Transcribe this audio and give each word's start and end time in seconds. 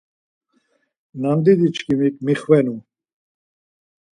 Nandidi 1.21 1.67
çkimi 1.75 2.07
mixvenu. 2.25 2.75